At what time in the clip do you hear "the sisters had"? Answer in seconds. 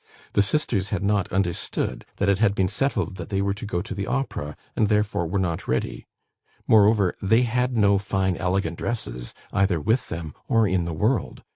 0.33-1.03